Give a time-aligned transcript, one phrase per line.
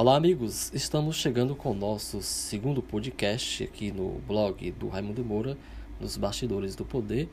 [0.00, 0.72] Olá, amigos!
[0.72, 5.58] Estamos chegando com o nosso segundo podcast aqui no blog do Raimundo Moura,
[5.98, 7.28] nos Bastidores do Poder.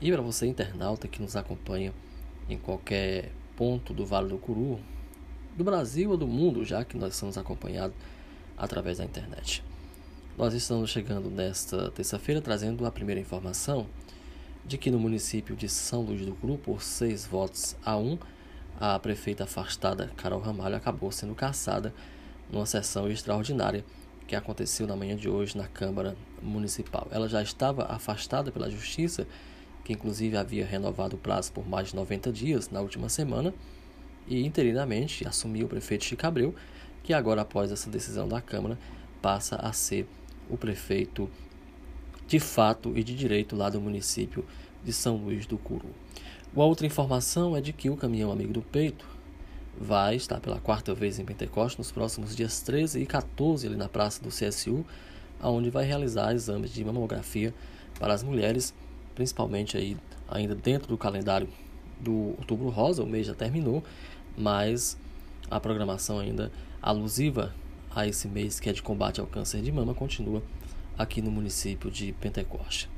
[0.00, 1.92] E para você, internauta que nos acompanha
[2.48, 4.78] em qualquer ponto do Vale do Curu,
[5.56, 7.96] do Brasil ou do mundo, já que nós somos acompanhados
[8.56, 9.64] através da internet.
[10.38, 13.88] Nós estamos chegando nesta terça-feira trazendo a primeira informação
[14.64, 18.16] de que no município de São Luís do Curu, por seis votos a um,
[18.80, 21.92] a prefeita afastada Carol Ramalho acabou sendo caçada
[22.50, 23.84] numa sessão extraordinária
[24.26, 27.06] que aconteceu na manhã de hoje na Câmara Municipal.
[27.10, 29.26] Ela já estava afastada pela Justiça,
[29.84, 33.52] que inclusive havia renovado o prazo por mais de 90 dias na última semana,
[34.26, 36.54] e interinamente assumiu o prefeito Chico Abreu,
[37.02, 38.78] que agora, após essa decisão da Câmara,
[39.20, 40.06] passa a ser
[40.48, 41.28] o prefeito
[42.26, 44.44] de fato e de direito lá do município
[44.84, 45.90] de São Luís do Curu.
[46.52, 49.06] Uma outra informação é de que o caminhão Amigo do Peito
[49.80, 53.88] vai estar pela quarta vez em Pentecostes nos próximos dias 13 e 14 ali na
[53.88, 54.84] praça do CSU,
[55.40, 57.54] aonde vai realizar exames de mamografia
[58.00, 58.74] para as mulheres,
[59.14, 59.96] principalmente aí
[60.28, 61.48] ainda dentro do calendário
[62.00, 63.84] do Outubro Rosa, o mês já terminou,
[64.36, 64.98] mas
[65.48, 66.50] a programação ainda
[66.82, 67.54] alusiva
[67.94, 70.42] a esse mês que é de combate ao câncer de mama continua
[70.98, 72.90] aqui no município de Pentecoste.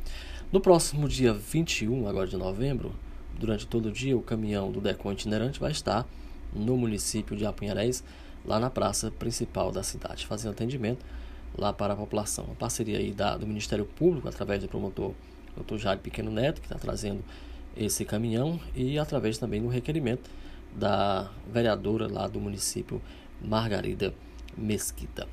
[0.51, 2.95] No próximo dia 21 agora de novembro,
[3.43, 6.07] durante todo o dia, o caminhão do DECON itinerante vai estar
[6.55, 8.05] no município de Apunharéis,
[8.45, 11.05] lá na praça principal da cidade, fazendo atendimento
[11.59, 12.45] lá para a população.
[12.45, 15.13] Uma parceria aí da, do Ministério Público, através do promotor
[15.57, 15.77] Dr.
[15.77, 17.25] Jair Pequeno Neto, que está trazendo
[17.77, 20.31] esse caminhão, e através também do requerimento
[20.73, 23.03] da vereadora lá do município,
[23.41, 24.15] Margarida
[24.57, 25.27] Mesquita.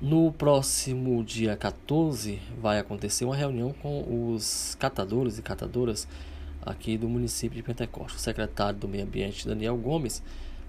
[0.00, 6.06] No próximo dia 14 vai acontecer uma reunião com os catadores e catadoras
[6.62, 8.20] aqui do município de Pentecostes.
[8.20, 10.22] O secretário do Meio Ambiente, Daniel Gomes,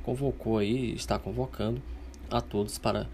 [0.04, 1.82] convocou aí, está convocando
[2.30, 3.08] a todos para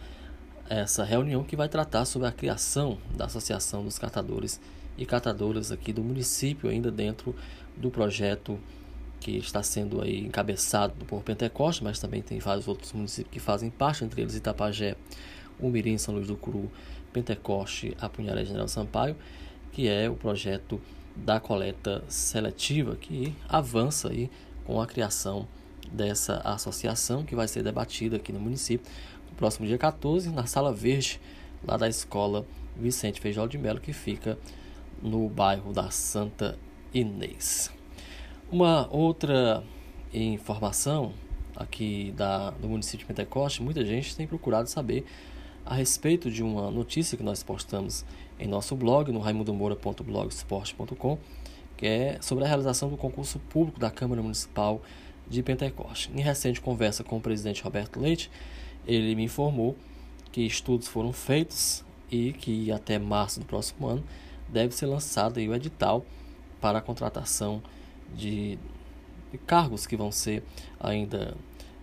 [0.70, 4.60] essa reunião que vai tratar sobre a criação da Associação dos Catadores
[4.98, 7.36] e Catadoras aqui do município, ainda dentro
[7.76, 8.60] do projeto
[9.20, 13.70] que está sendo aí encabeçado por Pentecoste, mas também tem vários outros municípios que fazem
[13.70, 14.96] parte, entre eles Itapajé,
[15.60, 16.72] Umirim, São Luís do Curu,
[17.12, 19.16] Pentecoste, Apunharé General Sampaio,
[19.72, 20.80] que é o projeto
[21.26, 24.30] da coleta seletiva que avança aí
[24.66, 25.48] com a criação
[25.92, 28.90] dessa associação que vai ser debatida aqui no município
[29.30, 31.20] no próximo dia 14 na Sala Verde
[31.66, 34.38] lá da Escola Vicente Feijó de Melo que fica
[35.02, 36.58] no bairro da Santa
[36.94, 37.72] Inês.
[38.52, 39.64] Uma outra
[40.14, 41.14] informação
[41.56, 45.06] aqui da, do município de Pentecoste, muita gente tem procurado saber
[45.70, 48.04] a respeito de uma notícia que nós postamos
[48.40, 51.20] em nosso blog, no raimundomoura.blogsport.com,
[51.78, 54.82] que é sobre a realização do concurso público da Câmara Municipal
[55.28, 56.10] de Pentecoste.
[56.16, 58.32] Em recente conversa com o presidente Roberto Leite,
[58.88, 59.78] ele me informou
[60.32, 64.04] que estudos foram feitos e que até março do próximo ano
[64.48, 66.04] deve ser lançado o edital
[66.60, 67.62] para a contratação
[68.16, 68.58] de,
[69.32, 70.42] de cargos que vão ser
[70.80, 71.38] ainda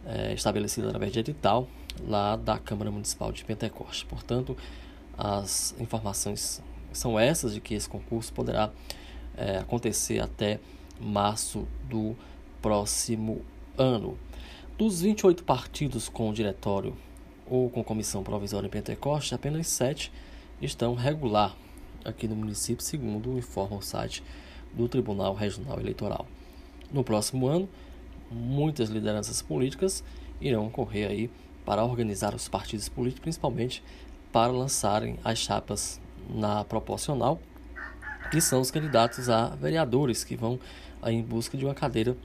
[0.04, 1.68] é, estabelecidos através de edital
[2.06, 4.04] lá da Câmara Municipal de Pentecoste.
[4.06, 4.56] Portanto,
[5.16, 6.62] as informações
[6.92, 8.70] são essas de que esse concurso poderá
[9.36, 10.58] é, acontecer até
[11.00, 12.16] março do
[12.60, 13.42] próximo
[13.76, 14.18] ano.
[14.78, 16.96] Dos 28 partidos com diretório
[17.46, 20.12] ou com comissão provisória em Pentecoste, apenas 7
[20.60, 21.56] estão regular
[22.04, 24.22] aqui no município, segundo informa o site
[24.72, 26.26] do Tribunal Regional Eleitoral.
[26.92, 27.68] No próximo ano,
[28.30, 30.04] muitas lideranças políticas
[30.40, 31.30] irão correr aí
[31.66, 33.82] para organizar os partidos políticos, principalmente
[34.32, 36.00] para lançarem as chapas
[36.30, 37.40] na proporcional,
[38.30, 40.58] que são os candidatos a vereadores que vão
[41.04, 42.16] em busca de uma cadeira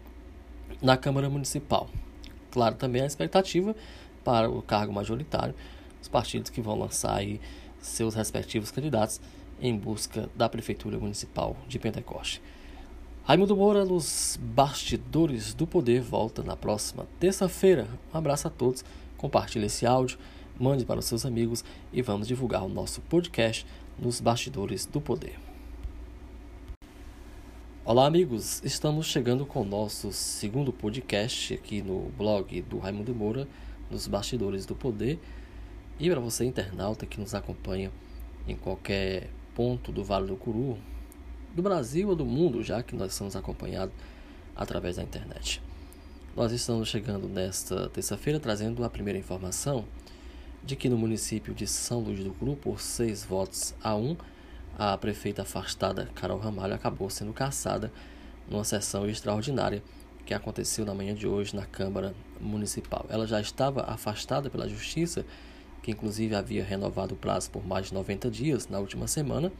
[0.81, 1.90] na Câmara Municipal.
[2.52, 3.75] Claro, também a expectativa
[4.24, 5.56] para o cargo majoritário,
[6.02, 7.41] os partidos que vão lançar aí
[7.79, 9.19] seus respectivos candidatos
[9.59, 12.41] em busca da Prefeitura Municipal de Pentecoste.
[13.23, 17.88] Raimundo Moura nos Bastidores do Poder volta na próxima terça-feira.
[18.12, 18.84] Um abraço a todos,
[19.22, 20.18] compartilhe esse áudio
[20.59, 21.64] mande para os seus amigos
[21.94, 23.68] e vamos divulgar o nosso podcast
[24.00, 25.38] nos Bastidores do Poder.
[27.85, 28.64] Olá, amigos!
[28.64, 33.47] Estamos chegando com o nosso segundo podcast aqui no blog do Raimundo Moura,
[33.91, 35.20] nos Bastidores do Poder.
[36.00, 37.91] E para você, internauta que nos acompanha
[38.47, 40.79] em qualquer ponto do Vale do Curu,
[41.56, 43.94] do Brasil ou do mundo, já que nós somos acompanhados
[44.56, 45.62] através da internet.
[46.33, 49.83] Nós estamos chegando nesta terça-feira trazendo a primeira informação
[50.63, 54.16] de que no município de São Luís do Curu, por seis votos a um,
[54.79, 57.91] a prefeita afastada Carol Ramalho acabou sendo caçada
[58.49, 59.83] numa sessão extraordinária
[60.25, 63.05] que aconteceu na manhã de hoje na Câmara Municipal.
[63.09, 65.25] Ela já estava afastada pela Justiça,
[65.83, 69.51] que inclusive havia renovado o prazo por mais de 90 dias na última semana,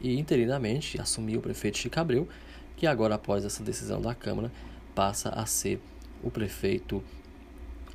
[0.00, 2.28] e interinamente assumiu o prefeito Chico Abreu,
[2.76, 4.52] que agora, após essa decisão da Câmara,
[4.94, 5.80] passa a ser
[6.22, 7.02] o prefeito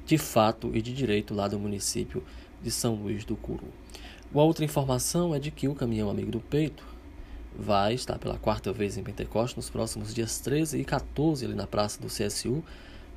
[0.06, 2.24] de fato e de direito lá do município
[2.62, 3.68] de São Luís do Curu.
[4.34, 6.84] Uma outra informação é de que o caminhão Amigo do Peito
[7.58, 11.68] vai estar pela quarta vez em Pentecoste nos próximos dias 13 e 14 ali na
[11.68, 12.64] praça do CSU,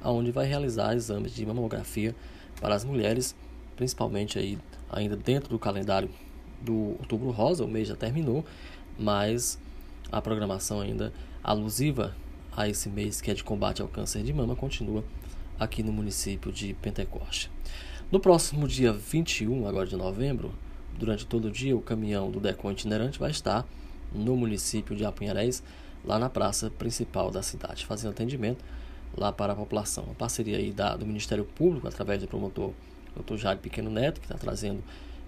[0.03, 2.15] onde vai realizar exames de mamografia
[2.61, 3.35] para as mulheres,
[3.77, 4.59] principalmente aí
[4.91, 6.11] ainda dentro do calendário
[6.61, 8.45] do Outubro Rosa, o mês já terminou,
[8.99, 9.59] mas
[10.11, 11.13] a programação ainda
[11.43, 12.15] alusiva
[12.57, 15.05] a esse mês que é de combate ao câncer de mama continua
[15.59, 17.51] aqui no município de Pentecoste.
[18.11, 20.53] No próximo dia 21 agora de novembro,
[20.99, 23.67] durante todo o dia, o caminhão do Decon itinerante vai estar
[24.13, 25.63] no município de Apunharés,
[26.05, 28.65] lá na praça principal da cidade, fazendo atendimento
[29.17, 30.05] lá para a população.
[30.05, 32.73] Uma parceria aí da, do Ministério Público, através do promotor
[33.17, 33.37] Dr.
[33.37, 34.83] Jair Pequeno Neto, que está trazendo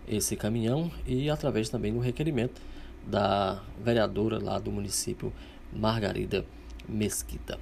[0.06, 2.60] esse caminhão, e através também do requerimento
[3.06, 5.32] da vereadora lá do município,
[5.72, 6.44] Margarida
[6.88, 7.58] Mesquita.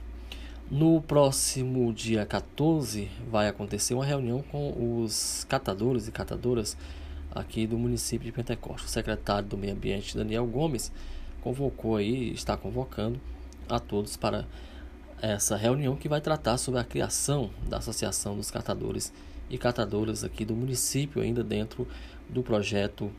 [0.71, 6.77] No próximo dia 14 vai acontecer uma reunião com os catadores e catadoras
[7.31, 8.87] aqui do município de Pentecoste.
[8.87, 10.91] O secretário do Meio Ambiente, Daniel Gomes,
[11.43, 13.21] convocou aí, está convocando
[13.69, 14.47] a todos para
[15.21, 19.13] essa reunião que vai tratar sobre a criação da Associação dos Catadores
[19.51, 21.87] e Catadoras aqui do município, ainda dentro
[22.29, 23.11] do projeto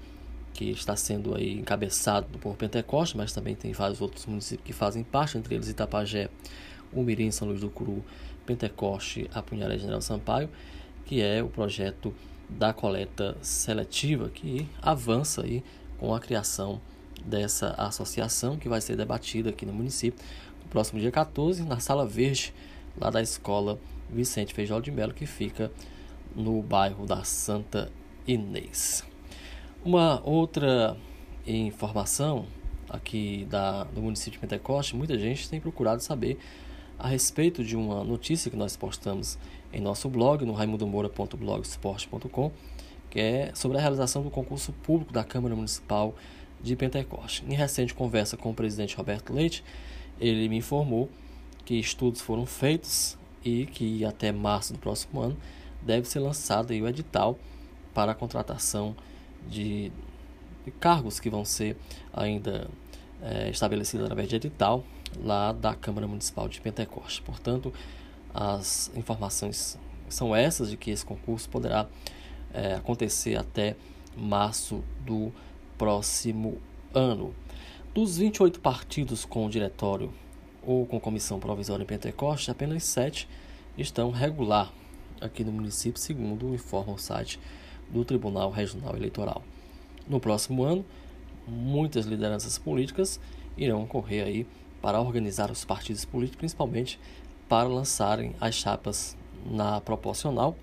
[0.55, 5.03] que está sendo aí encabeçado por Pentecoste, mas também tem vários outros municípios que fazem
[5.03, 6.29] parte, entre eles Itapajé,
[6.93, 8.03] Umirim, São Luís do Curu,
[8.45, 10.49] Pentecoste, Apunhalé General Sampaio,
[11.05, 12.13] que é o projeto
[12.49, 15.61] da coleta seletiva que avança aí
[15.99, 16.79] com a criação
[17.25, 20.23] dessa associação que vai ser debatida aqui no município
[20.63, 22.53] no próximo dia 14 na Sala Verde,
[22.97, 23.77] lá da Escola
[24.09, 25.69] Vicente Feijó de Melo, que fica
[26.33, 27.91] no bairro da Santa
[28.25, 29.03] Inês.
[29.85, 30.97] Uma outra
[31.45, 32.47] informação
[32.89, 36.39] aqui da, do município de Pentecoste, muita gente tem procurado saber
[36.97, 39.37] a respeito de uma notícia que nós postamos
[39.71, 42.51] em nosso blog, no raimundomoura.blogsport.com,
[43.11, 46.15] que é sobre a realização do concurso público da Câmara Municipal
[46.59, 47.43] de Pentecoste.
[47.47, 49.63] Em recente conversa com o presidente Roberto Leite,
[50.19, 51.11] ele me informou
[51.63, 55.37] que estudos foram feitos e que até março do próximo ano
[55.79, 57.37] deve ser lançado o edital
[57.93, 58.95] para a contratação
[59.49, 59.91] de,
[60.63, 61.77] de cargos que vão ser
[62.13, 62.67] ainda
[63.21, 64.83] é, estabelecidos através de edital
[65.23, 67.21] lá da Câmara Municipal de Pentecoste.
[67.21, 67.73] Portanto,
[68.33, 69.77] as informações
[70.09, 71.87] são essas de que esse concurso poderá
[72.53, 73.75] é, acontecer até
[74.15, 75.31] março do
[75.77, 76.57] próximo
[76.93, 77.33] ano.
[77.93, 80.13] Dos 28 partidos com diretório
[80.61, 83.27] ou com comissão provisória em Pentecoste, apenas 7
[83.77, 84.71] estão regular
[85.21, 87.39] aqui no município, segundo informa o site
[87.89, 89.43] do Tribunal Regional Eleitoral.
[90.07, 90.85] No próximo ano,
[91.47, 93.19] muitas lideranças políticas
[93.57, 94.47] irão correr aí
[94.81, 96.99] para organizar os partidos políticos, principalmente
[97.47, 99.15] para lançarem as chapas
[99.45, 100.55] na proporcional,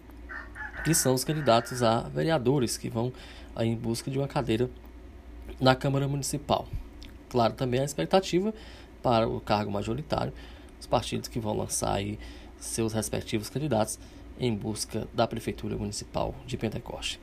[0.85, 3.13] que são os candidatos a vereadores que vão
[3.59, 4.69] em busca de uma cadeira
[5.61, 6.67] na Câmara Municipal.
[7.29, 8.53] Claro, também a expectativa
[9.03, 10.33] para o cargo majoritário,
[10.79, 12.19] os partidos que vão lançar aí
[12.59, 13.99] seus respectivos candidatos
[14.39, 17.21] em busca da Prefeitura Municipal de Pentecoste.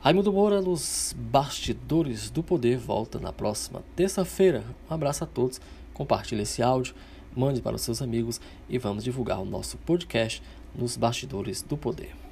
[0.00, 4.64] Raimundo Moura nos Bastidores do Poder volta na próxima terça-feira.
[4.90, 5.60] Um abraço a todos
[6.00, 6.94] compartilhe esse áudio,
[7.36, 10.42] mande para os seus amigos e vamos divulgar o nosso podcast
[10.74, 12.29] nos bastidores do poder.